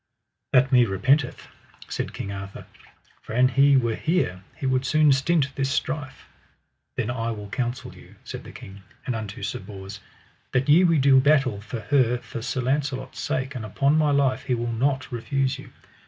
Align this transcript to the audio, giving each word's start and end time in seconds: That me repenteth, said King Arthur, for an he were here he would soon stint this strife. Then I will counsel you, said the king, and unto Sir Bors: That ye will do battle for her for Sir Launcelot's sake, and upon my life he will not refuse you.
That 0.51 0.71
me 0.71 0.85
repenteth, 0.85 1.47
said 1.87 2.11
King 2.11 2.31
Arthur, 2.31 2.65
for 3.21 3.33
an 3.33 3.49
he 3.49 3.77
were 3.77 3.93
here 3.93 4.43
he 4.57 4.65
would 4.65 4.83
soon 4.83 5.11
stint 5.11 5.53
this 5.55 5.69
strife. 5.69 6.25
Then 6.97 7.11
I 7.11 7.29
will 7.29 7.49
counsel 7.49 7.93
you, 7.93 8.15
said 8.23 8.43
the 8.43 8.51
king, 8.51 8.81
and 9.05 9.13
unto 9.15 9.43
Sir 9.43 9.59
Bors: 9.59 9.99
That 10.53 10.67
ye 10.69 10.83
will 10.83 10.97
do 10.99 11.19
battle 11.19 11.61
for 11.61 11.81
her 11.81 12.17
for 12.17 12.41
Sir 12.41 12.61
Launcelot's 12.61 13.19
sake, 13.19 13.53
and 13.53 13.63
upon 13.63 13.95
my 13.95 14.09
life 14.09 14.45
he 14.45 14.55
will 14.55 14.73
not 14.73 15.11
refuse 15.11 15.59
you. 15.59 15.69